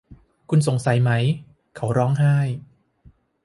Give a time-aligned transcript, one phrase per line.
[0.49, 1.11] คุณสงสัยไหม?
[1.75, 2.37] เขาร้องไห้